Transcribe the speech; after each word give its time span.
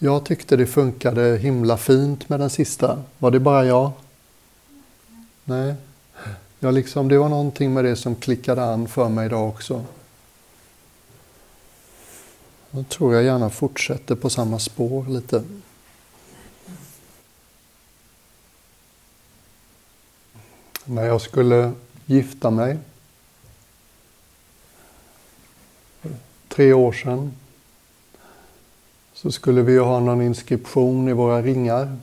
Jag 0.00 0.24
tyckte 0.24 0.56
det 0.56 0.66
funkade 0.66 1.36
himla 1.36 1.76
fint 1.76 2.28
med 2.28 2.40
den 2.40 2.50
sista. 2.50 3.02
Var 3.18 3.30
det 3.30 3.40
bara 3.40 3.64
jag? 3.64 3.92
Nej. 5.44 5.74
Jag 6.58 6.74
liksom, 6.74 7.08
det 7.08 7.18
var 7.18 7.28
någonting 7.28 7.74
med 7.74 7.84
det 7.84 7.96
som 7.96 8.14
klickade 8.14 8.64
an 8.64 8.88
för 8.88 9.08
mig 9.08 9.26
idag 9.26 9.48
också. 9.48 9.84
Då 12.70 12.82
tror 12.82 13.14
jag 13.14 13.24
gärna 13.24 13.50
fortsätter 13.50 14.14
på 14.14 14.30
samma 14.30 14.58
spår 14.58 15.06
lite. 15.06 15.44
När 20.84 21.04
jag 21.04 21.20
skulle 21.20 21.72
gifta 22.06 22.50
mig 22.50 22.78
tre 26.48 26.72
år 26.72 26.92
sedan 26.92 27.32
så 29.22 29.32
skulle 29.32 29.62
vi 29.62 29.78
ha 29.78 30.00
någon 30.00 30.22
inskription 30.22 31.08
i 31.08 31.12
våra 31.12 31.42
ringar. 31.42 31.96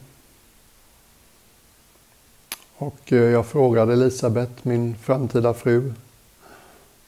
Och 2.78 3.14
eh, 3.14 3.18
jag 3.18 3.46
frågade 3.46 3.94
Elisabeth, 3.94 4.52
min 4.62 4.96
framtida 4.96 5.54
fru, 5.54 5.94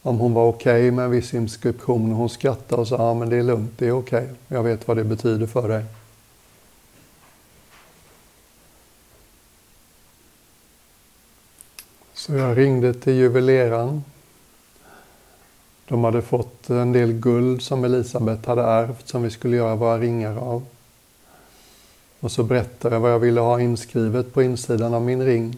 om 0.02 0.20
hon 0.20 0.34
var 0.34 0.48
okej 0.48 0.82
okay 0.82 0.92
med 0.92 1.06
en 1.06 1.12
viss 1.12 1.34
inskription. 1.34 2.12
Hon 2.12 2.30
skrattade 2.30 2.82
och 2.82 2.88
sa, 2.88 2.96
ja 2.96 3.14
men 3.14 3.30
det 3.30 3.38
är 3.38 3.44
lugnt, 3.44 3.72
det 3.78 3.88
är 3.88 3.92
okej. 3.92 4.24
Okay. 4.24 4.36
Jag 4.48 4.64
vet 4.64 4.88
vad 4.88 4.98
det 4.98 5.04
betyder 5.04 5.48
för 5.48 5.70
dig. 5.70 5.86
Så 12.14 12.34
jag 12.34 12.58
ringde 12.58 12.94
till 12.94 13.14
juveleraren. 13.14 14.04
De 15.88 16.04
hade 16.04 16.22
fått 16.22 16.70
en 16.70 16.92
del 16.92 17.14
guld 17.14 17.62
som 17.62 17.84
Elisabeth 17.84 18.50
hade 18.50 18.62
ärvt 18.62 19.08
som 19.08 19.24
vi 19.24 19.30
skulle 19.30 19.58
göra 19.58 19.76
våra 19.76 19.98
ringar 19.98 20.38
av. 20.38 20.66
Och 22.20 22.32
så 22.32 22.44
berättade 22.44 22.96
jag 22.96 23.00
vad 23.00 23.12
jag 23.12 23.20
ville 23.20 23.42
ha 23.42 23.62
inskrivet 23.62 24.34
på 24.34 24.44
insidan 24.44 24.94
av 24.94 25.02
min 25.02 25.26
ring. 25.26 25.58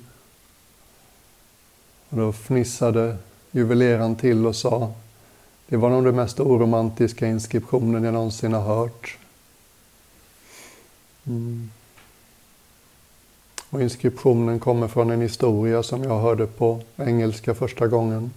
Och 2.10 2.18
då 2.18 2.34
fnissade 2.34 3.18
juveleraren 3.52 4.16
till 4.16 4.46
och 4.46 4.56
sa 4.56 4.94
det 5.68 5.78
var 5.78 5.90
nog 5.90 6.04
den 6.04 6.16
mest 6.16 6.40
oromantiska 6.40 7.28
inskriptionen 7.28 8.04
jag 8.04 8.14
någonsin 8.14 8.54
har 8.54 8.62
hört. 8.62 9.18
Mm. 11.28 11.70
Och 13.70 13.82
inskriptionen 13.82 14.60
kommer 14.60 14.88
från 14.88 15.12
en 15.12 15.22
historia 15.22 15.84
som 15.84 16.04
jag 16.04 16.20
hörde 16.20 16.48
på 16.48 16.82
engelska 16.98 17.56
första 17.56 17.88
gången. 17.88 18.32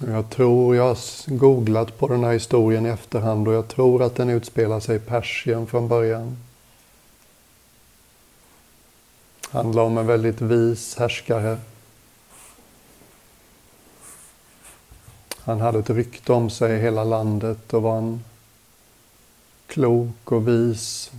Jag 0.00 0.30
tror, 0.30 0.76
jag 0.76 0.84
har 0.84 1.36
googlat 1.36 1.98
på 1.98 2.08
den 2.08 2.24
här 2.24 2.32
historien 2.32 2.86
i 2.86 2.88
efterhand 2.88 3.48
och 3.48 3.54
jag 3.54 3.68
tror 3.68 4.02
att 4.02 4.14
den 4.14 4.30
utspelar 4.30 4.80
sig 4.80 4.96
i 4.96 4.98
Persien 4.98 5.66
från 5.66 5.88
början. 5.88 6.36
handlar 9.50 9.82
om 9.82 9.98
en 9.98 10.06
väldigt 10.06 10.40
vis 10.40 10.96
härskare. 10.96 11.58
Han 15.38 15.60
hade 15.60 15.78
ett 15.78 15.90
rykte 15.90 16.32
om 16.32 16.50
sig 16.50 16.76
i 16.76 16.80
hela 16.80 17.04
landet 17.04 17.74
och 17.74 17.82
var 17.82 17.98
en 17.98 18.24
klok 19.66 20.32
och 20.32 20.48
vis 20.48 21.12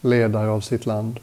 ledare 0.00 0.50
av 0.50 0.60
sitt 0.60 0.86
land. 0.86 1.20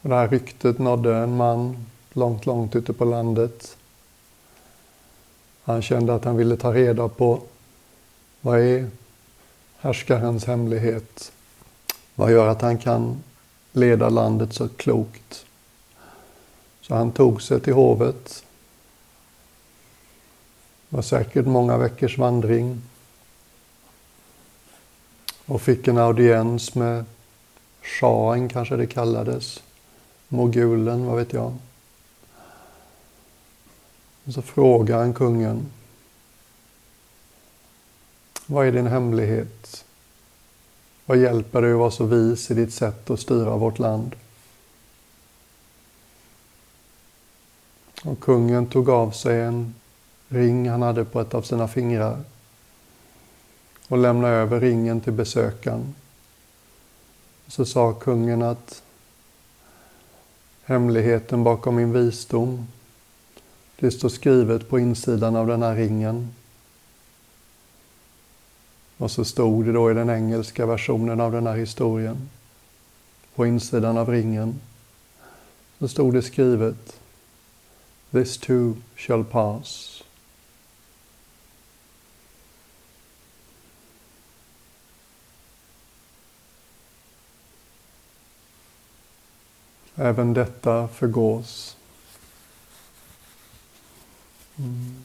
Och 0.00 0.08
det 0.08 0.14
här 0.14 0.28
ryktet 0.28 0.78
nådde 0.78 1.16
en 1.16 1.36
man 1.36 1.86
långt, 2.14 2.46
långt 2.46 2.76
ute 2.76 2.92
på 2.92 3.04
landet. 3.04 3.76
Han 5.64 5.82
kände 5.82 6.14
att 6.14 6.24
han 6.24 6.36
ville 6.36 6.56
ta 6.56 6.74
reda 6.74 7.08
på 7.08 7.42
vad 8.40 8.60
är 8.60 8.90
härskarens 9.78 10.44
hemlighet? 10.44 11.32
Vad 12.14 12.32
gör 12.32 12.48
att 12.48 12.62
han 12.62 12.78
kan 12.78 13.22
leda 13.72 14.08
landet 14.08 14.52
så 14.52 14.68
klokt? 14.68 15.46
Så 16.80 16.94
han 16.94 17.12
tog 17.12 17.42
sig 17.42 17.60
till 17.60 17.72
hovet. 17.72 18.44
Det 20.88 20.96
var 20.96 21.02
säkert 21.02 21.46
många 21.46 21.76
veckors 21.76 22.18
vandring. 22.18 22.82
Och 25.46 25.62
fick 25.62 25.88
en 25.88 25.98
audiens 25.98 26.74
med 26.74 27.04
shahen 27.82 28.48
kanske 28.48 28.76
det 28.76 28.86
kallades. 28.86 29.62
Mogulen, 30.28 31.06
vad 31.06 31.16
vet 31.16 31.32
jag. 31.32 31.54
Och 34.24 34.32
så 34.32 34.42
frågar 34.42 34.98
han 34.98 35.14
kungen. 35.14 35.66
Vad 38.46 38.66
är 38.66 38.72
din 38.72 38.86
hemlighet? 38.86 39.84
Vad 41.06 41.18
hjälper 41.18 41.62
det 41.62 41.72
att 41.72 41.78
vara 41.78 41.90
så 41.90 42.04
vis 42.04 42.50
i 42.50 42.54
ditt 42.54 42.72
sätt 42.72 43.10
att 43.10 43.20
styra 43.20 43.56
vårt 43.56 43.78
land? 43.78 44.16
Och 48.04 48.20
kungen 48.20 48.66
tog 48.66 48.90
av 48.90 49.10
sig 49.10 49.40
en 49.40 49.74
ring 50.28 50.68
han 50.68 50.82
hade 50.82 51.04
på 51.04 51.20
ett 51.20 51.34
av 51.34 51.42
sina 51.42 51.68
fingrar 51.68 52.20
och 53.88 53.98
lämnade 53.98 54.34
över 54.34 54.60
ringen 54.60 55.00
till 55.00 55.12
besökaren. 55.12 55.94
Så 57.46 57.64
sa 57.64 57.92
kungen 57.92 58.42
att 58.42 58.82
hemligheten 60.64 61.44
bakom 61.44 61.76
min 61.76 61.92
visdom 61.92 62.66
det 63.78 63.90
står 63.90 64.08
skrivet 64.08 64.68
på 64.68 64.78
insidan 64.78 65.36
av 65.36 65.46
den 65.46 65.62
här 65.62 65.74
ringen. 65.76 66.34
Och 68.96 69.10
så 69.10 69.24
stod 69.24 69.64
det 69.64 69.72
då 69.72 69.90
i 69.90 69.94
den 69.94 70.10
engelska 70.10 70.66
versionen 70.66 71.20
av 71.20 71.32
den 71.32 71.46
här 71.46 71.56
historien, 71.56 72.28
på 73.34 73.46
insidan 73.46 73.98
av 73.98 74.10
ringen, 74.10 74.60
så 75.78 75.88
stod 75.88 76.14
det 76.14 76.22
skrivet 76.22 77.00
This 78.10 78.38
too 78.38 78.76
shall 78.96 79.24
pass. 79.24 80.02
Även 89.96 90.34
detta 90.34 90.88
förgås. 90.88 91.76
Mm. 94.58 95.04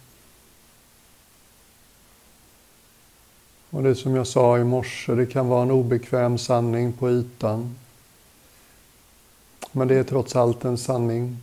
Och 3.69 3.83
det 3.83 3.95
som 3.95 4.15
jag 4.15 4.27
sa 4.27 4.57
i 4.57 4.63
morse, 4.63 5.15
det 5.15 5.25
kan 5.25 5.47
vara 5.47 5.61
en 5.61 5.71
obekväm 5.71 6.37
sanning 6.37 6.93
på 6.93 7.09
ytan. 7.09 7.75
Men 9.71 9.88
det 9.88 9.95
är 9.95 10.03
trots 10.03 10.35
allt 10.35 10.65
en 10.65 10.77
sanning. 10.77 11.38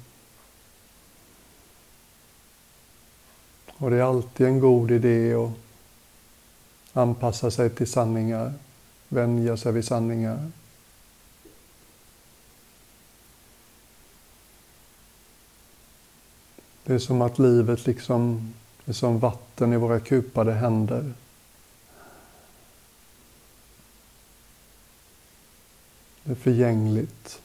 Och 3.79 3.91
det 3.91 3.97
är 3.97 4.03
alltid 4.03 4.47
en 4.47 4.61
god 4.61 4.91
idé 4.91 5.35
att 5.35 5.51
anpassa 6.93 7.51
sig 7.51 7.71
till 7.71 7.87
sanningar, 7.87 8.53
vänja 9.09 9.57
sig 9.57 9.73
vid 9.73 9.85
sanningar. 9.85 10.51
Det 16.87 16.95
är 16.95 16.99
som 16.99 17.23
att 17.23 17.39
livet 17.39 17.87
liksom 17.87 18.55
är 18.85 18.93
som 18.93 19.19
vatten 19.19 19.73
i 19.73 19.77
våra 19.77 20.01
kupade 20.01 20.53
händer. 20.53 21.13
Det 26.23 26.31
är 26.31 26.35
förgängligt. 26.35 27.43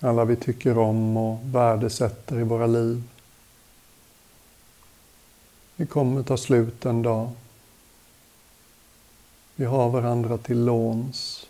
Alla 0.00 0.24
vi 0.24 0.36
tycker 0.36 0.78
om 0.78 1.16
och 1.16 1.38
värdesätter 1.42 2.40
i 2.40 2.42
våra 2.42 2.66
liv. 2.66 3.02
Vi 5.76 5.86
kommer 5.86 6.22
ta 6.22 6.36
slut 6.36 6.86
en 6.86 7.02
dag. 7.02 7.30
Vi 9.54 9.64
har 9.64 9.90
varandra 9.90 10.38
till 10.38 10.64
låns. 10.64 11.46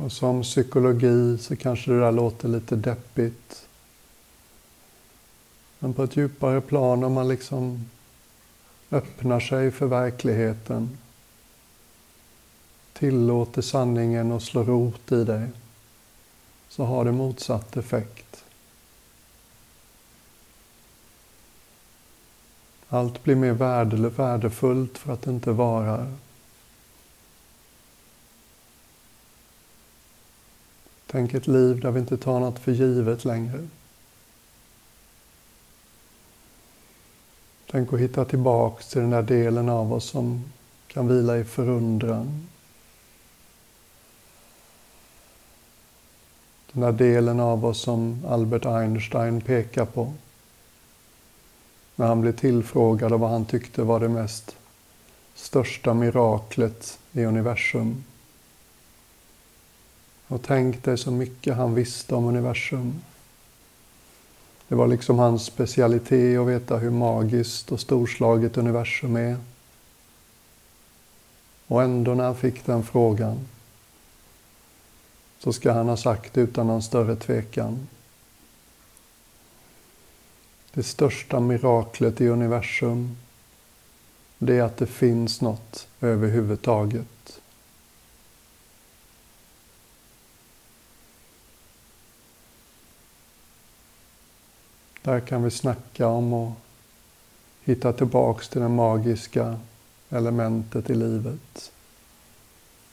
Och 0.00 0.12
som 0.12 0.42
psykologi 0.42 1.38
så 1.38 1.56
kanske 1.56 1.90
det 1.90 2.00
där 2.00 2.12
låter 2.12 2.48
lite 2.48 2.76
deppigt. 2.76 3.68
Men 5.78 5.94
på 5.94 6.02
ett 6.02 6.16
djupare 6.16 6.60
plan 6.60 7.04
om 7.04 7.12
man 7.12 7.28
liksom 7.28 7.90
öppnar 8.90 9.40
sig 9.40 9.70
för 9.70 9.86
verkligheten, 9.86 10.98
tillåter 12.92 13.62
sanningen 13.62 14.32
att 14.32 14.42
slå 14.42 14.62
rot 14.62 15.12
i 15.12 15.24
dig, 15.24 15.48
så 16.68 16.84
har 16.84 17.04
det 17.04 17.12
motsatt 17.12 17.76
effekt. 17.76 18.44
Allt 22.88 23.24
blir 23.24 23.36
mer 23.36 23.52
värdefullt 24.08 24.98
för 24.98 25.12
att 25.12 25.22
det 25.22 25.30
inte 25.30 25.52
varar. 25.52 26.12
Tänk 31.10 31.34
ett 31.34 31.46
liv 31.46 31.80
där 31.80 31.90
vi 31.90 32.00
inte 32.00 32.16
tar 32.16 32.40
något 32.40 32.58
för 32.58 32.72
givet 32.72 33.24
längre. 33.24 33.68
Tänk 37.70 37.92
att 37.92 38.00
hitta 38.00 38.24
tillbaks 38.24 38.88
till 38.88 39.00
den 39.00 39.10
där 39.10 39.22
delen 39.22 39.68
av 39.68 39.92
oss 39.92 40.04
som 40.04 40.44
kan 40.86 41.08
vila 41.08 41.38
i 41.38 41.44
förundran. 41.44 42.46
Den 46.72 46.82
där 46.82 46.92
delen 46.92 47.40
av 47.40 47.66
oss 47.66 47.80
som 47.80 48.26
Albert 48.28 48.66
Einstein 48.66 49.40
pekar 49.40 49.84
på. 49.84 50.12
När 51.96 52.06
han 52.06 52.20
blev 52.20 52.36
tillfrågad 52.36 53.12
av 53.12 53.20
vad 53.20 53.30
han 53.30 53.44
tyckte 53.44 53.82
var 53.82 54.00
det 54.00 54.08
mest 54.08 54.56
största 55.34 55.94
miraklet 55.94 56.98
i 57.12 57.24
universum. 57.24 58.04
Och 60.28 60.42
tänk 60.42 60.84
dig 60.84 60.98
så 60.98 61.10
mycket 61.10 61.56
han 61.56 61.74
visste 61.74 62.14
om 62.14 62.24
universum. 62.24 63.00
Det 64.68 64.74
var 64.74 64.86
liksom 64.86 65.18
hans 65.18 65.44
specialitet 65.44 66.38
att 66.38 66.46
veta 66.46 66.76
hur 66.76 66.90
magiskt 66.90 67.72
och 67.72 67.80
storslaget 67.80 68.56
universum 68.56 69.16
är. 69.16 69.36
Och 71.66 71.82
ändå 71.82 72.14
när 72.14 72.24
han 72.24 72.36
fick 72.36 72.66
den 72.66 72.82
frågan 72.84 73.38
så 75.38 75.52
ska 75.52 75.72
han 75.72 75.88
ha 75.88 75.96
sagt 75.96 76.38
utan 76.38 76.66
någon 76.66 76.82
större 76.82 77.16
tvekan. 77.16 77.88
Det 80.74 80.82
största 80.82 81.40
miraklet 81.40 82.20
i 82.20 82.28
universum 82.28 83.16
det 84.38 84.56
är 84.56 84.62
att 84.62 84.76
det 84.76 84.86
finns 84.86 85.40
något 85.40 85.88
överhuvudtaget. 86.00 87.40
Där 95.02 95.20
kan 95.20 95.42
vi 95.42 95.50
snacka 95.50 96.06
om 96.06 96.32
att 96.32 96.52
hitta 97.64 97.92
tillbaks 97.92 98.48
till 98.48 98.60
det 98.60 98.68
magiska 98.68 99.58
elementet 100.10 100.90
i 100.90 100.94
livet. 100.94 101.72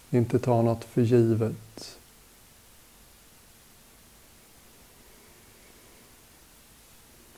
Inte 0.09 0.39
ta 0.39 0.61
något 0.61 0.83
för 0.83 1.01
givet. 1.01 1.97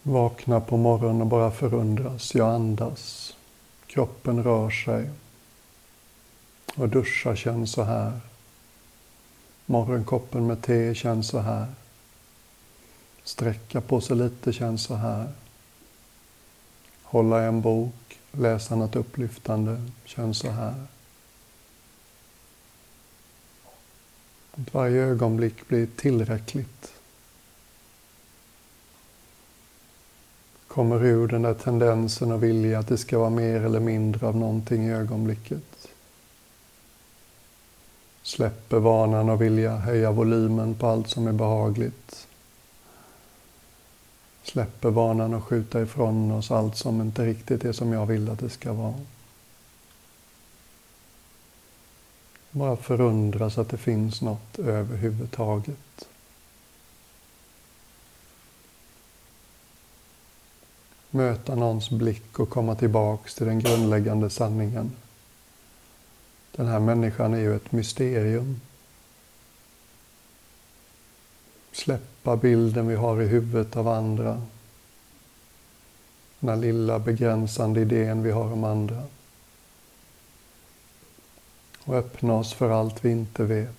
Vakna 0.02 0.62
på 0.62 0.78
morgonen 0.78 1.22
och 1.22 1.28
bara 1.28 1.52
förundras. 1.52 2.36
Jag 2.36 2.56
andas. 2.56 3.36
Kroppen 3.88 4.44
rör 4.44 4.70
sig. 4.70 5.10
Och 6.76 6.90
duscha 6.90 7.36
känns 7.36 7.72
så 7.72 7.84
här. 7.84 8.20
Morgonkoppen 9.66 10.48
med 10.48 10.62
te 10.62 10.96
känns 10.96 11.28
så 11.28 11.40
här. 11.40 11.68
Sträcka 13.28 13.82
på 13.82 14.02
sig 14.02 14.18
lite 14.18 14.54
känns 14.54 14.84
så 14.84 14.96
här. 14.96 15.30
Hålla 17.04 17.44
en 17.44 17.62
bok, 17.62 18.20
läsa 18.32 18.76
något 18.76 18.96
upplyftande 18.96 19.82
känns 20.06 20.38
så 20.38 20.50
här. 20.50 20.84
Att 24.52 24.74
varje 24.74 25.04
ögonblick 25.04 25.68
blir 25.68 25.88
tillräckligt. 25.96 26.94
Kommer 30.68 31.06
ur 31.06 31.28
den 31.28 31.42
där 31.42 31.54
tendensen 31.54 32.32
och 32.32 32.44
vilja 32.44 32.80
att 32.80 32.88
det 32.88 32.98
ska 32.98 33.20
vara 33.20 33.30
mer 33.30 33.62
eller 33.62 33.80
mindre 33.80 34.28
av 34.28 34.36
någonting 34.36 34.88
i 34.88 34.94
ögonblicket. 34.94 35.88
Släpper 38.22 38.80
vanan 38.80 39.30
och 39.30 39.42
vilja 39.42 39.78
höja 39.78 40.12
volymen 40.12 40.76
på 40.76 40.88
allt 40.88 41.10
som 41.10 41.28
är 41.28 41.34
behagligt 41.34 42.27
släpper 44.48 44.90
vanan 44.90 45.34
att 45.34 45.44
skjuta 45.44 45.82
ifrån 45.82 46.32
oss 46.32 46.52
allt 46.52 46.76
som 46.76 47.02
inte 47.02 47.26
riktigt 47.26 47.66
är 47.66 47.72
som 47.72 47.94
jag 47.94 48.06
vill 48.06 48.30
att 48.30 48.40
det 48.40 48.50
ska 48.50 48.74
vara. 48.74 48.94
Bara 52.52 52.78
förundras 52.78 53.58
att 53.58 53.70
det 53.70 53.78
finns 53.78 54.22
något 54.22 54.60
överhuvudtaget. 54.60 56.08
Möta 61.10 61.56
någons 61.56 61.90
blick 61.90 62.40
och 62.40 62.50
komma 62.50 62.76
tillbaks 62.76 63.36
till 63.36 63.46
den 63.46 63.60
grundläggande 63.60 64.30
sanningen. 64.30 64.92
Den 66.52 66.68
här 66.68 66.80
människan 66.80 67.34
är 67.34 67.40
ju 67.40 67.56
ett 67.56 67.72
mysterium. 67.72 68.62
Släppa 71.78 72.38
bilden 72.38 72.88
vi 72.88 72.96
har 72.96 73.22
i 73.22 73.28
huvudet 73.28 73.78
av 73.78 73.88
andra. 73.88 74.42
Den 76.40 76.50
här 76.50 76.56
lilla 76.56 77.00
begränsande 77.00 77.82
idén 77.82 78.24
vi 78.24 78.32
har 78.32 78.54
om 78.54 78.64
andra. 78.64 79.04
Och 81.84 81.96
öppna 81.96 82.34
oss 82.34 82.54
för 82.54 82.70
allt 82.70 83.06
vi 83.06 83.12
inte 83.12 83.44
vet. 83.44 83.77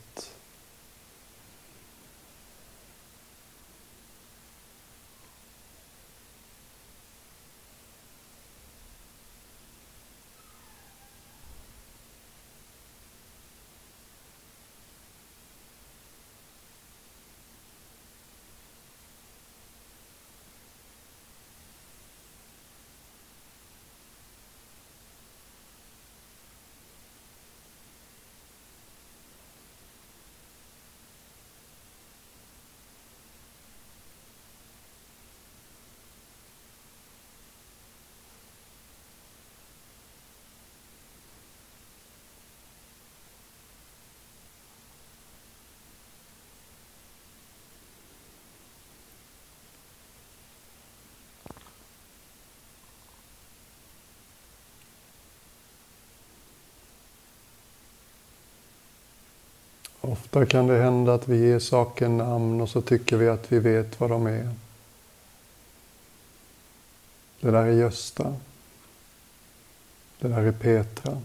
Ofta 60.00 60.46
kan 60.46 60.66
det 60.66 60.78
hända 60.78 61.14
att 61.14 61.28
vi 61.28 61.48
ger 61.48 61.58
saker 61.58 62.08
namn 62.08 62.60
och 62.60 62.68
så 62.68 62.80
tycker 62.80 63.16
vi 63.16 63.28
att 63.28 63.52
vi 63.52 63.58
vet 63.58 64.00
vad 64.00 64.10
de 64.10 64.26
är. 64.26 64.54
Det 67.40 67.50
där 67.50 67.66
är 67.66 67.72
Gösta. 67.72 68.34
Det 70.18 70.28
där 70.28 70.42
är 70.42 70.52
Petra. 70.52 71.22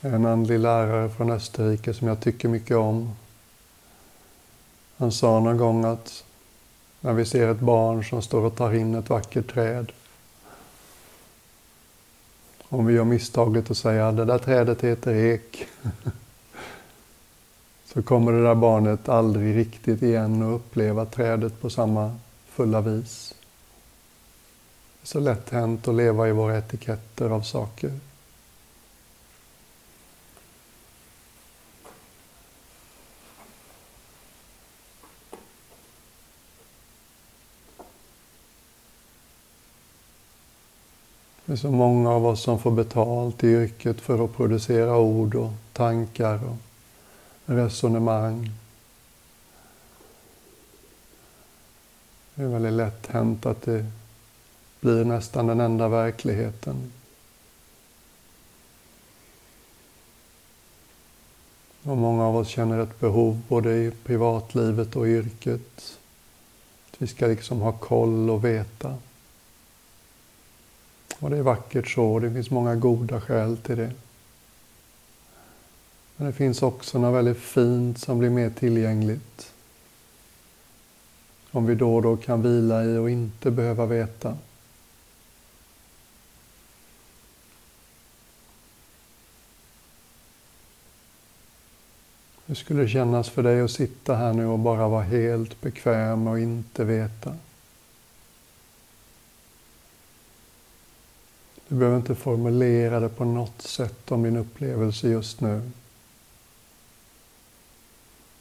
En 0.00 0.26
andlig 0.26 0.58
lärare 0.58 1.10
från 1.10 1.30
Österrike 1.30 1.94
som 1.94 2.08
jag 2.08 2.20
tycker 2.20 2.48
mycket 2.48 2.76
om. 2.76 3.16
Han 4.96 5.12
sa 5.12 5.40
någon 5.40 5.56
gång 5.56 5.84
att 5.84 6.24
när 7.00 7.12
vi 7.12 7.24
ser 7.24 7.48
ett 7.48 7.60
barn 7.60 8.04
som 8.04 8.22
står 8.22 8.44
och 8.44 8.56
tar 8.56 8.74
in 8.74 8.94
ett 8.94 9.10
vackert 9.10 9.52
träd 9.52 9.92
om 12.68 12.86
vi 12.86 12.94
gör 12.94 13.04
misstaget 13.04 13.70
att 13.70 13.76
säga 13.76 14.12
det 14.12 14.24
där 14.24 14.38
trädet 14.38 14.84
heter 14.84 15.14
ek. 15.14 15.66
så 17.84 18.02
kommer 18.02 18.32
det 18.32 18.42
där 18.42 18.54
barnet 18.54 19.08
aldrig 19.08 19.56
riktigt 19.56 20.02
igen 20.02 20.42
att 20.42 20.60
uppleva 20.60 21.04
trädet 21.04 21.60
på 21.60 21.70
samma 21.70 22.16
fulla 22.48 22.80
vis. 22.80 23.34
Det 25.00 25.04
är 25.04 25.06
så 25.06 25.20
lätt 25.20 25.50
hänt 25.50 25.88
att 25.88 25.94
leva 25.94 26.28
i 26.28 26.32
våra 26.32 26.58
etiketter 26.58 27.30
av 27.30 27.40
saker. 27.40 27.92
Det 41.46 41.52
är 41.52 41.56
så 41.56 41.70
många 41.70 42.10
av 42.10 42.26
oss 42.26 42.42
som 42.42 42.58
får 42.58 42.70
betalt 42.70 43.44
i 43.44 43.46
yrket 43.46 44.00
för 44.00 44.24
att 44.24 44.36
producera 44.36 44.98
ord 44.98 45.34
och 45.34 45.52
tankar 45.72 46.40
och 46.44 46.56
resonemang. 47.46 48.50
Det 52.34 52.42
är 52.42 52.46
väldigt 52.46 52.72
lätt 52.72 53.06
hänt 53.06 53.46
att 53.46 53.62
det 53.62 53.86
blir 54.80 55.04
nästan 55.04 55.46
den 55.46 55.60
enda 55.60 55.88
verkligheten. 55.88 56.92
Och 61.82 61.96
många 61.96 62.26
av 62.26 62.36
oss 62.36 62.48
känner 62.48 62.78
ett 62.78 63.00
behov 63.00 63.40
både 63.48 63.76
i 63.76 63.90
privatlivet 64.04 64.96
och 64.96 65.08
i 65.08 65.10
yrket. 65.10 65.98
Att 66.90 67.02
vi 67.02 67.06
ska 67.06 67.26
liksom 67.26 67.60
ha 67.60 67.72
koll 67.72 68.30
och 68.30 68.44
veta. 68.44 68.94
Och 71.18 71.30
det 71.30 71.36
är 71.36 71.42
vackert 71.42 71.88
så, 71.88 72.18
det 72.18 72.32
finns 72.32 72.50
många 72.50 72.74
goda 72.74 73.20
skäl 73.20 73.56
till 73.56 73.76
det. 73.76 73.92
Men 76.16 76.26
det 76.26 76.32
finns 76.32 76.62
också 76.62 76.98
något 76.98 77.14
väldigt 77.14 77.38
fint 77.38 77.98
som 77.98 78.18
blir 78.18 78.30
mer 78.30 78.50
tillgängligt. 78.50 79.52
Om 81.50 81.66
vi 81.66 81.74
då 81.74 81.96
och 81.96 82.02
då 82.02 82.16
kan 82.16 82.42
vila 82.42 82.84
i 82.84 82.96
och 82.96 83.10
inte 83.10 83.50
behöva 83.50 83.86
veta. 83.86 84.36
Hur 92.46 92.54
skulle 92.54 92.82
det 92.82 92.88
kännas 92.88 93.30
för 93.30 93.42
dig 93.42 93.60
att 93.60 93.70
sitta 93.70 94.14
här 94.14 94.32
nu 94.32 94.46
och 94.46 94.58
bara 94.58 94.88
vara 94.88 95.02
helt 95.02 95.60
bekväm 95.60 96.26
och 96.26 96.38
inte 96.38 96.84
veta? 96.84 97.34
Du 101.68 101.74
behöver 101.74 101.96
inte 101.96 102.14
formulera 102.14 103.00
det 103.00 103.08
på 103.08 103.24
något 103.24 103.62
sätt 103.62 104.12
om 104.12 104.22
din 104.22 104.36
upplevelse 104.36 105.08
just 105.08 105.40
nu. 105.40 105.70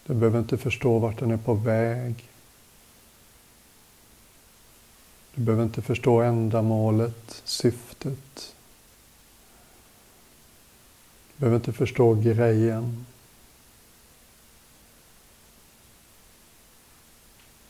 Du 0.06 0.14
behöver 0.14 0.40
inte 0.40 0.58
förstå 0.58 1.00
vart 1.00 1.20
den 1.20 1.32
är 1.32 1.38
på 1.38 1.54
väg. 1.54 2.30
Du 5.36 5.42
behöver 5.42 5.64
inte 5.64 5.82
förstå 5.82 6.22
ändamålet, 6.22 7.42
syftet. 7.44 8.56
Du 11.28 11.40
behöver 11.40 11.56
inte 11.56 11.74
förstå 11.74 12.14
grejen. 12.14 13.06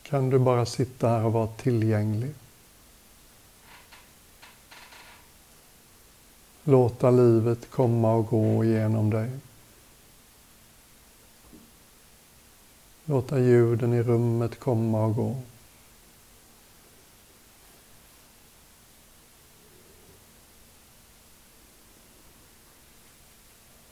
Kan 0.03 0.29
du 0.29 0.39
bara 0.39 0.65
sitta 0.65 1.09
här 1.09 1.25
och 1.25 1.33
vara 1.33 1.47
tillgänglig? 1.47 2.33
Låta 6.67 7.11
livet 7.11 7.69
komma 7.71 8.13
och 8.13 8.27
gå 8.27 8.63
genom 8.63 9.09
dig. 9.09 9.29
Låta 13.05 13.39
ljuden 13.39 13.93
i 13.93 14.03
rummet 14.03 14.59
komma 14.59 15.05
och 15.05 15.15
gå. 15.15 15.35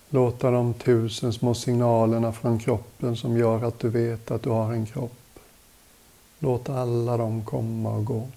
Låta 0.10 0.52
de 0.52 0.74
tusen 0.74 1.34
små 1.34 1.54
signalerna 1.54 2.32
från 2.32 2.60
kroppen 2.60 3.18
som 3.18 3.38
gör 3.38 3.64
att 3.64 3.80
du 3.80 3.90
vet 3.90 4.32
att 4.32 4.44
du 4.44 4.50
har 4.50 4.74
en 4.74 4.86
kropp. 4.86 5.40
Låt 6.40 6.70
alla 6.70 7.18
dem 7.18 7.46
komma 7.46 7.92
och 7.92 8.06
gå. 8.06 8.28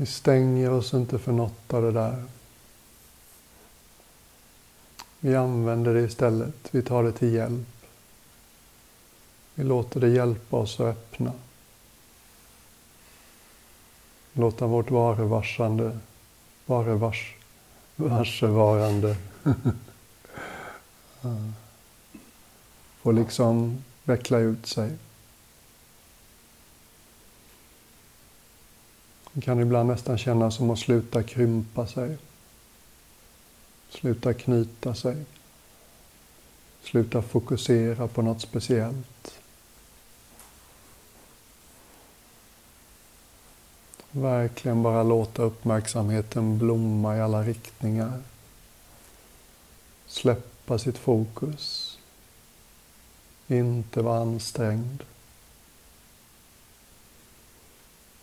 Vi 0.00 0.06
stänger 0.06 0.70
oss 0.70 0.94
inte 0.94 1.18
för 1.18 1.32
något 1.32 1.74
av 1.74 1.82
det 1.82 1.92
där. 1.92 2.24
Vi 5.20 5.36
använder 5.36 5.94
det 5.94 6.00
istället. 6.00 6.54
Vi 6.70 6.82
tar 6.82 7.02
det 7.02 7.12
till 7.12 7.34
hjälp. 7.34 7.68
Vi 9.54 9.64
låter 9.64 10.00
det 10.00 10.08
hjälpa 10.08 10.56
oss 10.56 10.80
att 10.80 10.86
öppna. 10.86 11.32
Låta 14.32 14.66
vårt 14.66 14.90
varevarsande, 14.90 15.98
varevars, 16.66 17.36
varsevarande 17.96 19.16
få 23.02 23.12
liksom 23.12 23.84
veckla 24.04 24.38
ut 24.38 24.66
sig. 24.66 24.96
Det 29.38 29.42
kan 29.42 29.60
ibland 29.60 29.88
nästan 29.88 30.18
kännas 30.18 30.54
som 30.56 30.70
att 30.70 30.78
sluta 30.78 31.22
krympa 31.22 31.86
sig. 31.86 32.18
Sluta 33.90 34.34
knyta 34.34 34.94
sig. 34.94 35.16
Sluta 36.82 37.22
fokusera 37.22 38.08
på 38.08 38.22
något 38.22 38.40
speciellt. 38.40 39.40
Verkligen 44.10 44.82
bara 44.82 45.02
låta 45.02 45.42
uppmärksamheten 45.42 46.58
blomma 46.58 47.16
i 47.16 47.20
alla 47.20 47.42
riktningar. 47.42 48.22
Släppa 50.06 50.78
sitt 50.78 50.98
fokus. 50.98 51.98
Inte 53.46 54.02
vara 54.02 54.20
ansträngd. 54.20 55.02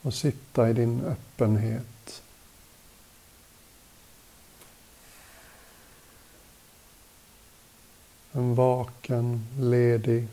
Och 0.06 0.14
sitta 0.14 0.70
i 0.70 0.74
din 0.74 1.02
öppenhet. 1.02 2.22
En 8.32 8.56
vaken, 8.56 9.48
ledig, 9.60 10.28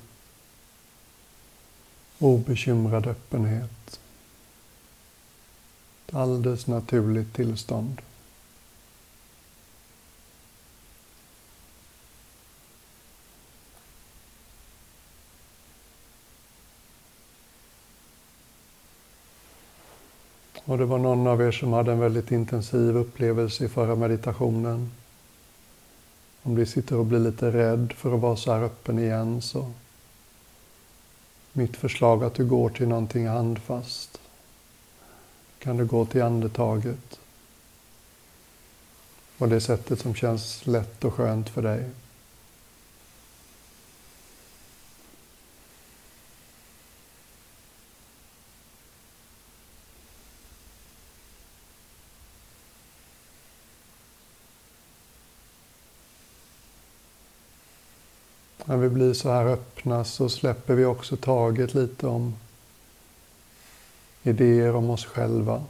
obekymrad 2.19 3.07
öppenhet. 3.07 4.01
Ett 6.07 6.15
alldeles 6.15 6.67
naturligt 6.67 7.35
tillstånd. 7.35 8.01
Och 20.73 20.79
det 20.79 20.85
var 20.85 20.99
någon 20.99 21.27
av 21.27 21.43
er 21.43 21.51
som 21.51 21.73
hade 21.73 21.93
en 21.93 21.99
väldigt 21.99 22.33
intensiv 22.33 22.97
upplevelse 22.97 23.65
i 23.65 23.69
förra 23.69 23.95
meditationen. 23.95 24.91
Om 26.43 26.55
du 26.55 26.67
sitter 26.67 26.97
och 26.97 27.07
blir 27.07 27.19
lite 27.19 27.51
rädd 27.51 27.93
för 27.97 28.15
att 28.15 28.21
vara 28.21 28.37
så 28.37 28.53
här 28.53 28.63
öppen 28.63 28.99
igen 28.99 29.43
så 29.43 29.71
mitt 31.53 31.77
förslag 31.77 32.25
att 32.25 32.35
du 32.35 32.45
går 32.47 32.69
till 32.69 32.89
någonting 32.89 33.29
handfast. 33.29 34.21
Kan 35.59 35.77
du 35.77 35.87
gå 35.87 36.07
till 36.07 36.23
andetaget. 36.23 37.19
På 39.39 39.47
det 39.47 39.61
sättet 39.61 40.01
som 40.01 40.15
känns 40.15 40.67
lätt 40.67 41.05
och 41.05 41.15
skönt 41.15 41.49
för 41.49 41.63
dig. 41.63 41.85
När 58.73 58.79
vi 58.79 58.89
blir 58.89 59.15
så 59.15 59.31
här 59.31 59.47
öppna 59.47 60.05
så 60.05 60.29
släpper 60.29 60.75
vi 60.75 60.85
också 60.85 61.17
taget 61.17 61.75
lite 61.75 62.07
om 62.07 62.35
idéer 64.23 64.75
om 64.75 64.91
oss 64.91 65.05
själva. 65.05 65.65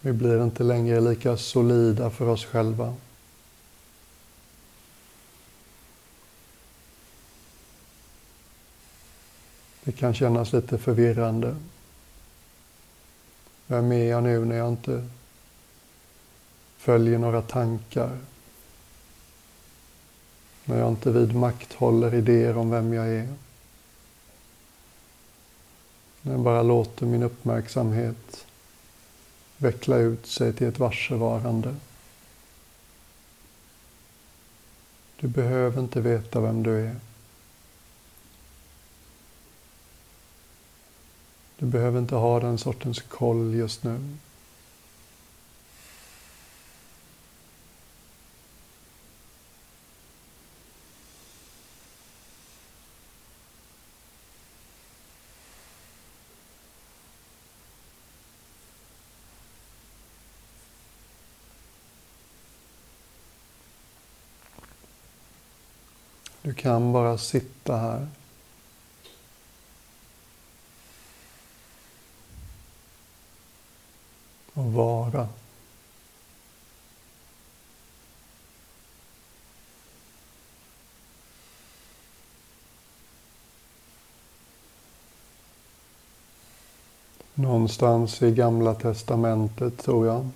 Vi 0.00 0.12
blir 0.12 0.42
inte 0.42 0.62
längre 0.62 1.00
lika 1.00 1.36
solida 1.36 2.10
för 2.10 2.28
oss 2.28 2.44
själva. 2.44 2.94
Det 9.84 9.92
kan 9.92 10.14
kännas 10.14 10.52
lite 10.52 10.78
förvirrande. 10.78 11.56
Vem 13.66 13.92
är 13.92 14.10
jag 14.10 14.22
nu 14.22 14.44
när 14.44 14.56
jag 14.56 14.68
inte 14.68 15.08
följer 16.76 17.18
några 17.18 17.42
tankar? 17.42 18.18
När 20.64 20.78
jag 20.78 20.88
inte 20.88 21.10
vidmakthåller 21.10 22.14
idéer 22.14 22.56
om 22.56 22.70
vem 22.70 22.92
jag 22.92 23.08
är. 23.08 23.28
När 26.22 26.32
jag 26.32 26.40
bara 26.40 26.62
låter 26.62 27.06
min 27.06 27.22
uppmärksamhet 27.22 28.46
veckla 29.56 29.96
ut 29.96 30.26
sig 30.26 30.52
till 30.52 30.66
ett 30.66 30.78
varsevarande. 30.78 31.74
Du 35.20 35.28
behöver 35.28 35.80
inte 35.80 36.00
veta 36.00 36.40
vem 36.40 36.62
du 36.62 36.86
är. 36.86 36.96
Du 41.58 41.66
behöver 41.66 41.98
inte 41.98 42.14
ha 42.14 42.40
den 42.40 42.58
sortens 42.58 43.00
koll 43.00 43.54
just 43.54 43.82
nu. 43.82 44.16
Du 66.52 66.56
kan 66.56 66.92
bara 66.92 67.18
sitta 67.18 67.76
här. 67.76 68.06
Och 74.54 74.72
vara. 74.72 75.28
Någonstans 87.34 88.22
i 88.22 88.30
Gamla 88.30 88.74
Testamentet, 88.74 89.78
tror 89.78 90.06
jag, 90.06 90.28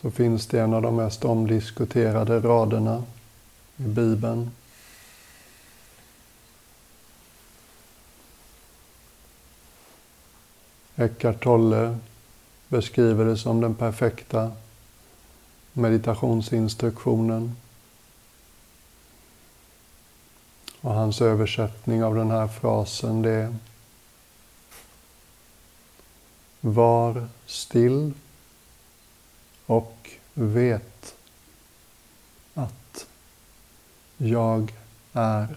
så 0.00 0.10
finns 0.10 0.46
det 0.46 0.60
en 0.60 0.74
av 0.74 0.82
de 0.82 0.96
mest 0.96 1.24
omdiskuterade 1.24 2.40
raderna 2.40 3.02
i 3.76 3.82
Bibeln. 3.82 4.50
Eckart 10.96 11.42
Tolle 11.42 11.98
beskriver 12.68 13.24
det 13.24 13.36
som 13.36 13.60
den 13.60 13.74
perfekta 13.74 14.52
meditationsinstruktionen. 15.72 17.56
Och 20.80 20.94
hans 20.94 21.20
översättning 21.20 22.04
av 22.04 22.14
den 22.14 22.30
här 22.30 22.48
frasen 22.48 23.22
det 23.22 23.30
är 23.30 23.56
Var 26.60 27.28
still 27.46 28.12
och 29.66 30.10
vet 30.34 31.14
att 32.54 33.06
jag 34.16 34.74
är. 35.12 35.56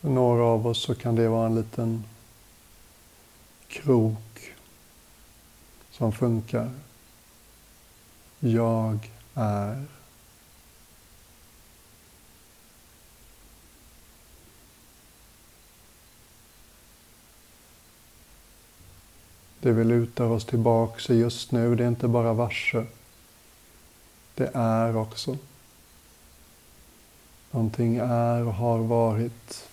För 0.00 0.08
några 0.08 0.44
av 0.44 0.66
oss 0.66 0.82
så 0.82 0.94
kan 0.94 1.14
det 1.14 1.28
vara 1.28 1.46
en 1.46 1.54
liten 1.54 2.04
krok 3.68 4.52
som 5.90 6.12
funkar. 6.12 6.70
Jag 8.40 9.10
är. 9.34 9.86
Det 19.62 19.72
vi 19.72 19.84
lutar 19.84 20.24
oss 20.24 20.44
tillbaks 20.44 21.10
i 21.10 21.14
just 21.14 21.52
nu, 21.52 21.74
det 21.74 21.84
är 21.84 21.88
inte 21.88 22.08
bara 22.08 22.32
varse. 22.32 22.84
Det 24.34 24.50
är 24.54 24.96
också. 24.96 25.36
Någonting 27.50 27.96
är 27.96 28.46
och 28.46 28.54
har 28.54 28.78
varit 28.78 29.68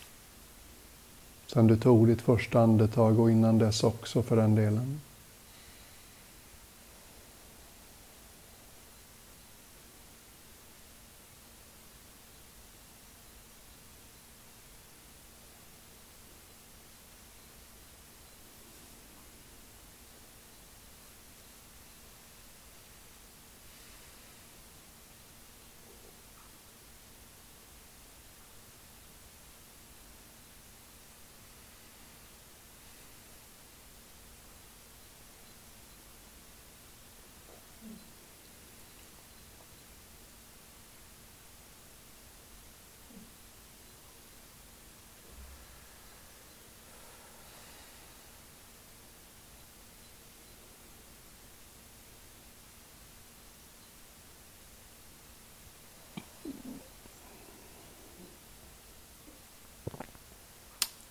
sen 1.47 1.67
du 1.67 1.77
tog 1.77 2.07
ditt 2.07 2.21
första 2.21 2.61
andetag 2.61 3.19
och 3.19 3.31
innan 3.31 3.57
dess 3.57 3.83
också 3.83 4.23
för 4.23 4.35
den 4.35 4.55
delen. 4.55 5.01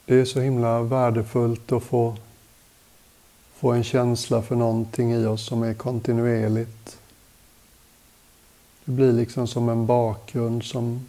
Det 0.09 0.15
är 0.15 0.25
så 0.25 0.41
himla 0.41 0.83
värdefullt 0.83 1.73
att 1.73 1.83
få, 1.83 2.17
få 3.55 3.73
en 3.73 3.85
känsla 3.85 4.43
för 4.43 4.57
någonting 4.57 5.13
i 5.13 5.27
oss 5.27 5.47
som 5.47 5.63
är 5.63 5.75
kontinuerligt. 5.75 7.01
Det 8.85 8.93
blir 8.93 9.13
liksom 9.13 9.49
som 9.49 9.69
en 9.69 9.87
bakgrund 9.87 10.65
som 10.65 11.07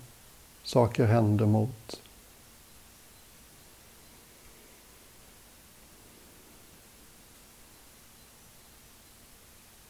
saker 0.63 1.05
händer 1.05 1.45
mot. 1.45 2.01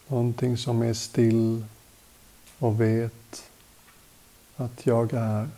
Någonting 0.08 0.58
som 0.58 0.82
är 0.82 0.94
still 0.94 1.66
och 2.60 2.82
vet 2.82 3.50
att 4.56 4.86
jag 4.86 5.14
är. 5.14 5.50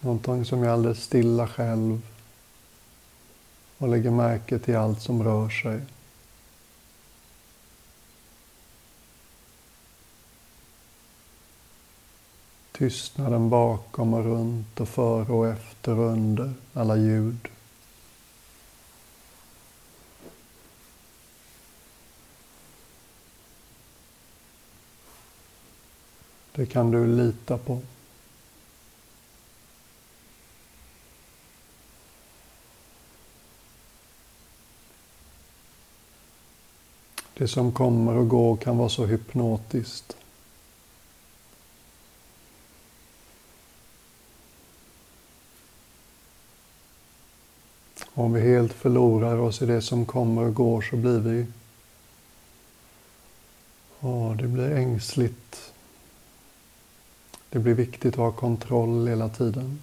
Någonting 0.00 0.44
som 0.44 0.62
är 0.62 0.68
alldeles 0.68 1.04
stilla 1.04 1.48
själv 1.48 2.02
och 3.78 3.88
lägger 3.88 4.10
märke 4.10 4.58
till 4.58 4.76
allt 4.76 5.00
som 5.00 5.24
rör 5.24 5.48
sig. 5.48 5.80
Tystnaden 12.72 13.50
bakom 13.50 14.14
och 14.14 14.24
runt 14.24 14.80
och 14.80 14.88
före 14.88 15.32
och 15.32 15.48
efter 15.48 15.98
och 15.98 16.10
under 16.12 16.52
alla 16.74 16.96
ljud. 16.96 17.48
Det 26.52 26.66
kan 26.66 26.90
du 26.90 27.06
lita 27.06 27.58
på. 27.58 27.80
Det 37.38 37.48
som 37.48 37.72
kommer 37.72 38.16
och 38.16 38.28
går 38.28 38.56
kan 38.56 38.78
vara 38.78 38.88
så 38.88 39.06
hypnotiskt. 39.06 40.16
Om 48.14 48.32
vi 48.32 48.40
helt 48.40 48.72
förlorar 48.72 49.38
oss 49.38 49.62
i 49.62 49.66
det 49.66 49.82
som 49.82 50.06
kommer 50.06 50.42
och 50.42 50.54
går 50.54 50.82
så 50.82 50.96
blir 50.96 51.18
vi... 51.18 51.46
Ja, 54.00 54.34
det 54.38 54.48
blir 54.48 54.70
ängsligt. 54.70 55.72
Det 57.50 57.58
blir 57.58 57.74
viktigt 57.74 58.14
att 58.14 58.18
ha 58.18 58.32
kontroll 58.32 59.08
hela 59.08 59.28
tiden. 59.28 59.82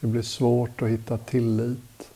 Det 0.00 0.06
blir 0.06 0.22
svårt 0.22 0.82
att 0.82 0.88
hitta 0.88 1.18
tillit. 1.18 2.13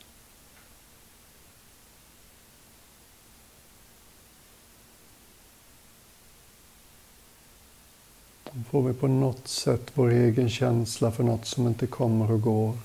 Får 8.69 8.81
vi 8.81 8.93
på 8.93 9.07
något 9.07 9.47
sätt 9.47 9.91
vår 9.93 10.09
egen 10.09 10.49
känsla 10.49 11.11
för 11.11 11.23
något 11.23 11.45
som 11.45 11.67
inte 11.67 11.87
kommer 11.87 12.31
och 12.31 12.41
går. 12.41 12.77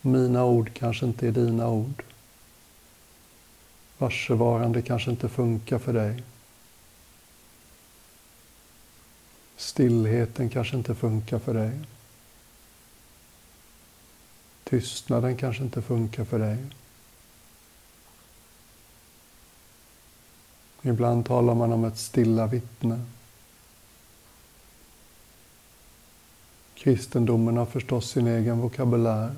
Mina 0.00 0.44
ord 0.44 0.70
kanske 0.74 1.06
inte 1.06 1.28
är 1.28 1.32
dina 1.32 1.68
ord. 1.68 2.02
Varsevarande 3.98 4.82
kanske 4.82 5.10
inte 5.10 5.28
funkar 5.28 5.78
för 5.78 5.92
dig. 5.92 6.22
Stillheten 9.56 10.48
kanske 10.48 10.76
inte 10.76 10.94
funkar 10.94 11.38
för 11.38 11.54
dig. 11.54 11.78
Tystnaden 14.64 15.36
kanske 15.36 15.62
inte 15.62 15.82
funkar 15.82 16.24
för 16.24 16.38
dig. 16.38 16.58
Ibland 20.82 21.26
talar 21.26 21.54
man 21.54 21.72
om 21.72 21.84
ett 21.84 21.98
stilla 21.98 22.46
vittne. 22.46 23.00
Kristendomen 26.82 27.56
har 27.56 27.66
förstås 27.66 28.10
sin 28.10 28.26
egen 28.26 28.60
vokabulär. 28.60 29.34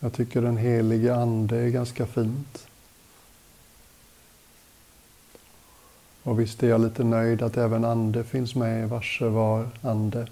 Jag 0.00 0.12
tycker 0.12 0.42
den 0.42 0.56
helige 0.56 1.14
Ande 1.14 1.56
är 1.56 1.68
ganska 1.68 2.06
fint. 2.06 2.66
Och 6.22 6.40
visst 6.40 6.62
är 6.62 6.68
jag 6.68 6.80
lite 6.80 7.04
nöjd 7.04 7.42
att 7.42 7.56
även 7.56 7.84
ande 7.84 8.24
finns 8.24 8.54
med 8.54 8.84
i 8.84 8.86
varse 8.86 9.24
var 9.24 9.68
ande. 9.82 10.28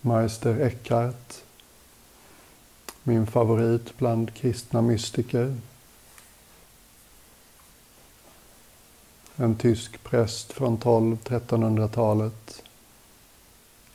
Meister 0.00 0.60
Eckhart, 0.60 1.34
min 3.02 3.26
favorit 3.26 3.98
bland 3.98 4.34
kristna 4.34 4.82
mystiker. 4.82 5.56
En 9.36 9.54
tysk 9.54 10.04
präst 10.04 10.52
från 10.52 10.78
12-1300-talet 10.78 12.62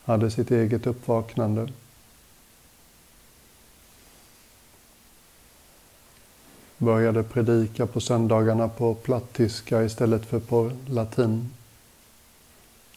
hade 0.03 0.31
sitt 0.31 0.51
eget 0.51 0.87
uppvaknande. 0.87 1.69
Började 6.77 7.23
predika 7.23 7.87
på 7.87 8.01
söndagarna 8.01 8.67
på 8.69 8.95
plattyska 8.95 9.83
istället 9.83 10.25
för 10.25 10.39
på 10.39 10.71
latin. 10.87 11.53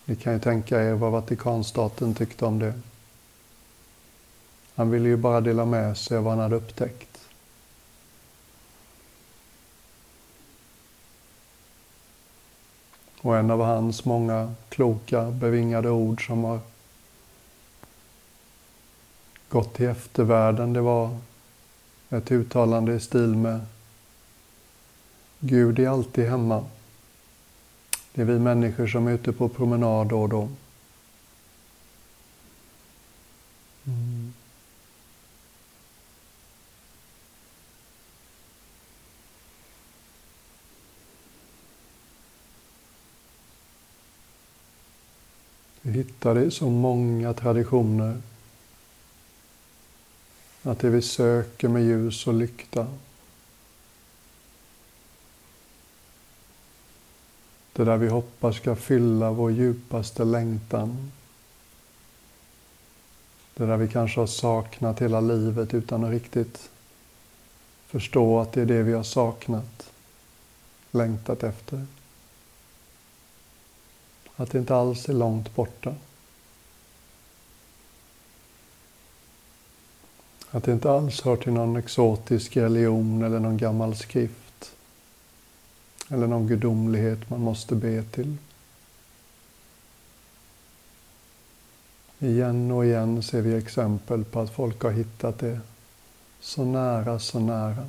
Ni 0.05 0.16
kan 0.16 0.33
ju 0.33 0.40
tänka 0.40 0.83
er 0.83 0.94
vad 0.94 1.12
Vatikanstaten 1.12 2.14
tyckte 2.14 2.44
om 2.44 2.59
det. 2.59 2.74
Han 4.74 4.90
ville 4.90 5.09
ju 5.09 5.16
bara 5.16 5.40
dela 5.40 5.64
med 5.64 5.98
sig 5.98 6.16
av 6.16 6.24
vad 6.24 6.33
han 6.33 6.42
hade 6.42 6.57
upptäckt. 6.57 7.09
Och 13.22 13.37
en 13.37 13.50
av 13.50 13.61
hans 13.61 14.04
många 14.04 14.54
kloka, 14.68 15.30
bevingade 15.30 15.90
ord 15.90 16.26
som 16.26 16.44
har 16.44 16.61
gått 19.48 19.74
till 19.74 19.87
eftervärlden, 19.87 20.72
det 20.72 20.80
var 20.80 21.18
ett 22.09 22.33
uttalande 22.33 22.94
i 22.94 23.00
stil 23.00 23.37
med 23.37 23.61
Gud 25.40 25.78
är 25.78 25.88
alltid 25.88 26.28
hemma. 26.28 26.64
Det 28.14 28.20
är 28.22 28.26
vi 28.26 28.38
människor 28.38 28.87
som 28.87 29.06
är 29.06 29.12
ute 29.12 29.33
på 29.33 29.48
promenad 29.48 30.09
då 30.09 30.22
och 30.22 30.28
då. 30.28 30.48
Mm. 33.87 34.33
Vi 46.20 46.22
hittar 46.22 46.40
det 46.40 46.46
i 46.46 46.50
så 46.50 46.70
många 46.70 47.35
traditioner. 47.35 48.20
Att 50.62 50.78
det 50.78 50.90
vi 50.90 51.02
söker 51.02 51.68
med 51.68 51.85
ljus 51.85 52.26
och 52.26 52.35
lykta. 52.35 52.87
Det 57.72 57.85
där 57.85 57.96
vi 57.96 58.09
hoppas 58.09 58.56
ska 58.56 58.76
fylla 58.76 59.30
vår 59.30 59.52
djupaste 59.52 60.24
längtan. 60.24 61.12
Det 63.54 63.66
där 63.66 63.76
vi 63.76 63.88
kanske 63.88 64.20
har 64.20 64.26
saknat 64.26 65.02
hela 65.02 65.20
livet 65.20 65.74
utan 65.74 66.04
att 66.04 66.11
riktigt 66.11 66.70
förstå 67.87 68.40
att 68.40 68.52
det 68.52 68.62
är 68.62 68.66
det 68.66 68.83
vi 68.83 68.92
har 68.92 69.02
saknat, 69.02 69.90
längtat 70.90 71.42
efter. 71.42 71.87
Att 74.37 74.50
det 74.50 74.59
inte 74.59 74.76
alls 74.76 75.09
är 75.09 75.12
långt 75.12 75.54
borta. 75.54 75.94
Att 80.50 80.64
det 80.64 80.72
inte 80.72 80.90
alls 80.90 81.20
hör 81.20 81.36
till 81.36 81.52
någon 81.52 81.76
exotisk 81.76 82.56
religion 82.56 83.22
eller 83.22 83.40
någon 83.40 83.56
gammal 83.56 83.96
skrift. 83.96 84.72
Eller 86.08 86.26
någon 86.26 86.46
gudomlighet 86.46 87.30
man 87.30 87.40
måste 87.40 87.74
be 87.74 88.02
till. 88.02 88.36
Igen 92.18 92.70
och 92.70 92.84
igen 92.84 93.22
ser 93.22 93.40
vi 93.40 93.54
exempel 93.54 94.24
på 94.24 94.40
att 94.40 94.50
folk 94.50 94.82
har 94.82 94.90
hittat 94.90 95.38
det 95.38 95.60
så 96.40 96.64
nära, 96.64 97.18
så 97.18 97.40
nära. 97.40 97.86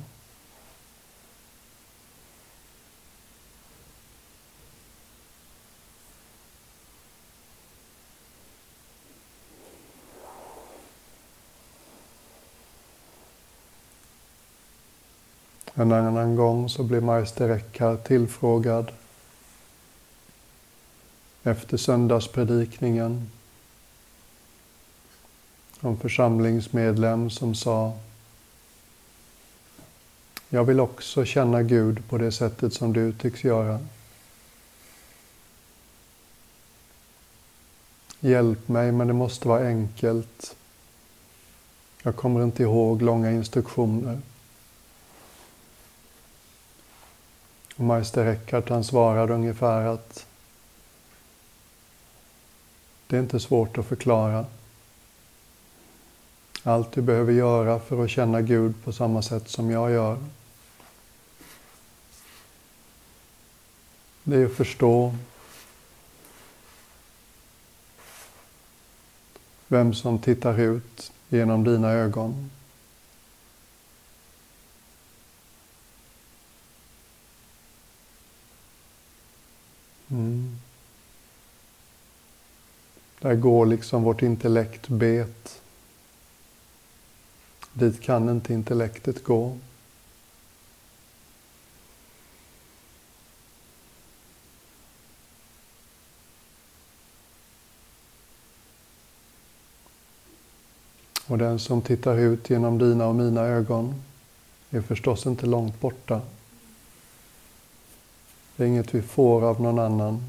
En 15.82 15.92
annan 15.92 16.36
gång 16.36 16.68
så 16.68 16.82
blev 16.82 17.02
Meister 17.02 17.48
Eckhart 17.48 18.04
tillfrågad 18.04 18.92
efter 21.42 21.76
söndagspredikningen 21.76 23.30
om 25.80 25.96
församlingsmedlem 25.96 27.30
som 27.30 27.54
sa 27.54 27.92
Jag 30.48 30.64
vill 30.64 30.80
också 30.80 31.24
känna 31.24 31.62
Gud 31.62 32.08
på 32.08 32.18
det 32.18 32.32
sättet 32.32 32.74
som 32.74 32.92
du 32.92 33.12
tycks 33.12 33.44
göra. 33.44 33.80
Hjälp 38.20 38.68
mig, 38.68 38.92
men 38.92 39.06
det 39.06 39.12
måste 39.12 39.48
vara 39.48 39.66
enkelt. 39.66 40.56
Jag 42.02 42.16
kommer 42.16 42.44
inte 42.44 42.62
ihåg 42.62 43.02
långa 43.02 43.30
instruktioner. 43.30 44.20
Meister 47.82 48.26
Eckhart 48.26 48.68
han 48.68 48.84
svarade 48.84 49.34
ungefär 49.34 49.86
att 49.86 50.26
det 53.06 53.16
är 53.16 53.20
inte 53.20 53.40
svårt 53.40 53.78
att 53.78 53.86
förklara. 53.86 54.46
Allt 56.62 56.92
du 56.92 57.02
behöver 57.02 57.32
göra 57.32 57.80
för 57.80 58.04
att 58.04 58.10
känna 58.10 58.40
Gud 58.40 58.74
på 58.84 58.92
samma 58.92 59.22
sätt 59.22 59.48
som 59.48 59.70
jag 59.70 59.90
gör. 59.90 60.18
Det 64.24 64.36
är 64.36 64.46
att 64.46 64.52
förstå 64.52 65.14
vem 69.68 69.94
som 69.94 70.18
tittar 70.18 70.60
ut 70.60 71.12
genom 71.28 71.64
dina 71.64 71.90
ögon. 71.90 72.50
Mm. 80.12 80.58
Där 83.20 83.34
går 83.34 83.66
liksom 83.66 84.02
vårt 84.02 84.22
intellekt 84.22 84.88
bet. 84.88 85.62
Dit 87.72 88.00
kan 88.00 88.28
inte 88.28 88.52
intellektet 88.54 89.24
gå. 89.24 89.58
Och 101.26 101.38
den 101.38 101.58
som 101.58 101.82
tittar 101.82 102.18
ut 102.18 102.50
genom 102.50 102.78
dina 102.78 103.06
och 103.06 103.14
mina 103.14 103.40
ögon 103.40 104.02
är 104.70 104.80
förstås 104.80 105.26
inte 105.26 105.46
långt 105.46 105.80
borta. 105.80 106.20
Det 108.56 108.64
är 108.64 108.68
inget 108.68 108.94
vi 108.94 109.02
får 109.02 109.44
av 109.44 109.60
någon 109.60 109.78
annan. 109.78 110.22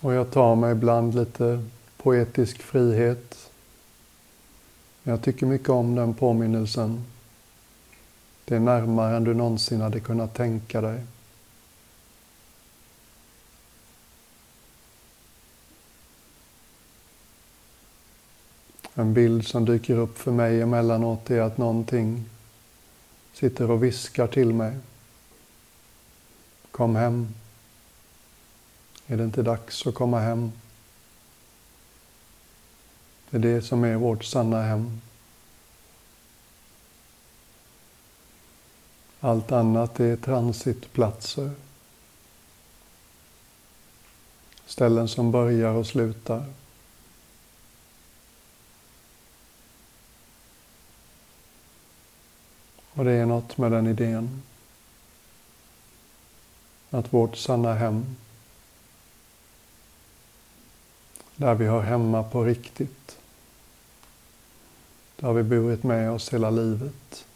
Och 0.00 0.14
jag 0.14 0.30
tar 0.30 0.54
mig 0.54 0.72
ibland 0.72 1.14
lite 1.14 1.64
poetisk 1.96 2.62
frihet. 2.62 3.50
Jag 5.02 5.22
tycker 5.22 5.46
mycket 5.46 5.68
om 5.68 5.94
den 5.94 6.14
påminnelsen. 6.14 7.04
Det 8.48 8.56
är 8.56 8.60
närmare 8.60 9.16
än 9.16 9.24
du 9.24 9.34
någonsin 9.34 9.80
hade 9.80 10.00
kunnat 10.00 10.34
tänka 10.34 10.80
dig. 10.80 11.00
En 18.94 19.14
bild 19.14 19.46
som 19.46 19.64
dyker 19.64 19.96
upp 19.96 20.18
för 20.18 20.32
mig 20.32 20.62
emellanåt 20.62 21.30
är 21.30 21.40
att 21.40 21.58
någonting 21.58 22.24
sitter 23.32 23.70
och 23.70 23.84
viskar 23.84 24.26
till 24.26 24.52
mig. 24.52 24.76
Kom 26.70 26.96
hem. 26.96 27.34
Är 29.06 29.16
det 29.16 29.24
inte 29.24 29.42
dags 29.42 29.86
att 29.86 29.94
komma 29.94 30.20
hem? 30.20 30.52
Det 33.30 33.36
är 33.36 33.40
det 33.40 33.62
som 33.62 33.84
är 33.84 33.96
vårt 33.96 34.24
sanna 34.24 34.62
hem. 34.62 35.00
Allt 39.20 39.52
annat 39.52 40.00
är 40.00 40.16
transitplatser. 40.16 41.50
Ställen 44.66 45.08
som 45.08 45.30
börjar 45.30 45.70
och 45.70 45.86
slutar. 45.86 46.44
Och 52.92 53.04
det 53.04 53.12
är 53.12 53.26
något 53.26 53.58
med 53.58 53.72
den 53.72 53.86
idén. 53.86 54.42
Att 56.90 57.12
vårt 57.12 57.36
sanna 57.36 57.74
hem, 57.74 58.16
där 61.36 61.54
vi 61.54 61.66
hör 61.66 61.80
hemma 61.80 62.22
på 62.22 62.44
riktigt, 62.44 63.18
det 65.16 65.26
har 65.26 65.32
vi 65.32 65.42
burit 65.42 65.82
med 65.82 66.10
oss 66.10 66.32
hela 66.32 66.50
livet. 66.50 67.26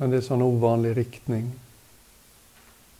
Men 0.00 0.10
det 0.10 0.16
är 0.16 0.20
en 0.20 0.26
sån 0.26 0.42
ovanlig 0.42 0.96
riktning. 0.96 1.52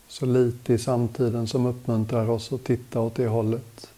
Så 0.09 0.27
lite 0.27 0.75
i 0.75 0.79
samtiden 0.79 1.47
som 1.47 1.67
uppmuntrar 1.67 2.31
oss 2.31 2.53
att 2.53 2.65
titta 2.65 3.01
åt 3.01 3.15
det 3.15 3.27
hållet. 3.27 3.91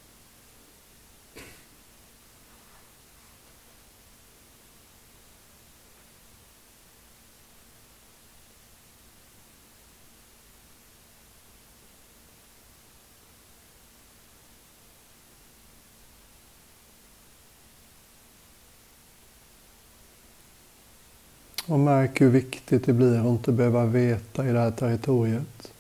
Och 21.71 21.81
märk 21.81 22.21
hur 22.21 22.31
viktigt 22.31 22.87
det 22.87 22.93
blir 22.93 23.19
att 23.19 23.27
inte 23.27 23.53
behöva 23.53 23.87
veta 23.87 24.49
i 24.49 24.53
det 24.53 24.59
här 24.59 24.71
territoriet. 24.71 25.73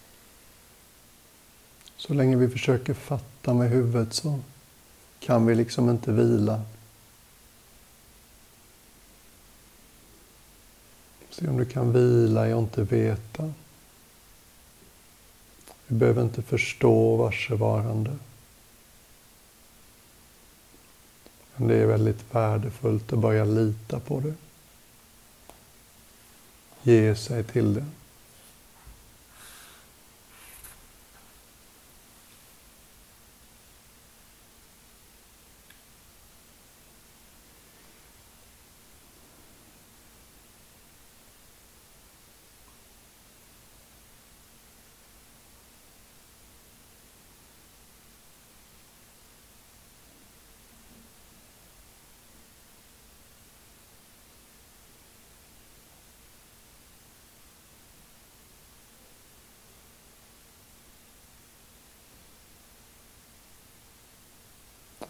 Så 1.96 2.14
länge 2.14 2.37
vi 2.37 2.48
försöker 2.48 2.94
fatta 2.94 3.55
med 3.55 3.70
huvudet 3.70 4.12
så 4.12 4.38
kan 5.20 5.46
vi 5.46 5.55
liksom 5.55 5.90
inte 5.90 6.12
vila. 6.12 6.62
Se 11.31 11.48
om 11.48 11.59
du 11.59 11.64
kan 11.64 11.92
vila 11.92 12.48
i 12.48 12.53
att 12.53 12.59
inte 12.59 12.83
veta. 12.83 13.53
Vi 15.87 15.96
behöver 15.96 16.22
inte 16.22 16.42
förstå 16.42 17.16
varsevarande. 17.16 18.16
Men 21.57 21.68
det 21.68 21.76
är 21.76 21.87
väldigt 21.87 22.35
värdefullt 22.35 23.12
att 23.12 23.18
börja 23.18 23.44
lita 23.44 24.00
på 24.00 24.20
det 24.20 24.35
ge 26.83 27.14
sig 27.14 27.45
till 27.45 27.75
det. 27.75 27.85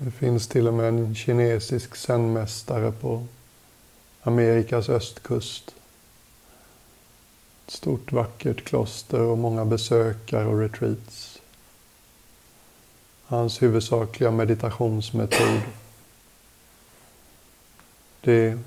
Det 0.03 0.11
finns 0.11 0.49
till 0.49 0.69
och 0.69 0.75
med 0.75 0.89
en 0.89 1.15
kinesisk 1.15 1.97
zenmästare 1.97 2.93
på 2.93 3.27
Amerikas 4.23 4.89
östkust. 4.89 5.75
Ett 7.67 7.73
stort 7.73 8.13
vackert 8.13 8.65
kloster 8.65 9.21
och 9.21 9.39
många 9.39 9.65
besökare 9.65 10.47
och 10.47 10.59
retreats. 10.59 11.41
Hans 13.25 13.63
huvudsakliga 13.63 14.31
meditationsmetod 14.31 15.61
det 18.21 18.33
är 18.33 18.59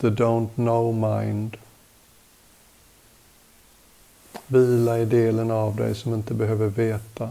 the 0.00 0.10
don't 0.10 0.54
know 0.54 0.94
mind. 0.94 1.56
Vila 4.46 4.98
i 4.98 5.04
delen 5.04 5.50
av 5.50 5.76
dig 5.76 5.94
som 5.94 6.14
inte 6.14 6.34
behöver 6.34 6.66
veta 6.66 7.30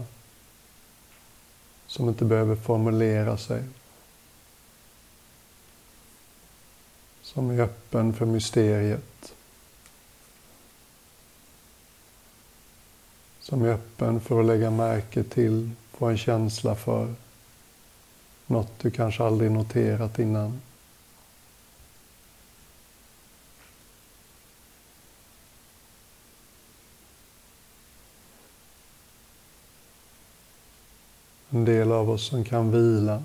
som 1.94 2.08
inte 2.08 2.24
behöver 2.24 2.56
formulera 2.56 3.36
sig. 3.36 3.62
Som 7.22 7.50
är 7.50 7.60
öppen 7.60 8.12
för 8.12 8.26
mysteriet. 8.26 9.34
Som 13.40 13.62
är 13.62 13.68
öppen 13.68 14.20
för 14.20 14.40
att 14.40 14.46
lägga 14.46 14.70
märke 14.70 15.24
till, 15.24 15.70
få 15.90 16.06
en 16.06 16.18
känsla 16.18 16.74
för 16.74 17.14
något 18.46 18.78
du 18.78 18.90
kanske 18.90 19.24
aldrig 19.24 19.50
noterat 19.50 20.18
innan. 20.18 20.60
En 31.54 31.64
del 31.64 31.92
av 31.92 32.10
oss 32.10 32.26
som 32.26 32.44
kan 32.44 32.70
vila 32.70 33.22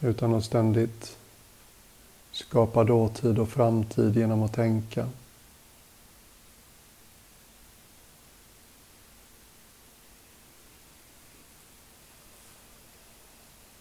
utan 0.00 0.34
att 0.34 0.44
ständigt 0.44 1.16
skapa 2.32 2.84
dåtid 2.84 3.38
och 3.38 3.48
framtid 3.48 4.16
genom 4.16 4.42
att 4.42 4.52
tänka. 4.52 5.08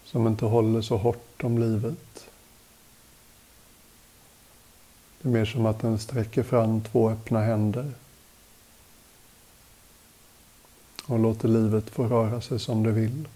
Som 0.04 0.28
inte 0.28 0.46
håller 0.46 0.82
så 0.82 0.98
hårt 0.98 1.44
om 1.44 1.58
livet. 1.58 2.30
Det 5.22 5.30
är 5.30 5.34
mer 5.34 5.46
som 5.46 5.66
att 5.66 5.80
den 5.80 6.00
sträcker 6.00 6.44
fram 6.44 6.82
två 6.82 7.10
öppna 7.10 7.42
händer 7.42 7.94
och 11.08 11.20
låter 11.20 11.48
livet 11.48 11.90
få 11.90 12.04
röra 12.04 12.42
sig 12.42 12.60
som 12.60 12.84
det 12.84 12.92
vill. 12.92 13.28